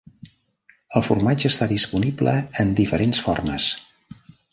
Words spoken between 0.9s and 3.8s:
El formatge està disponible en diferents formes.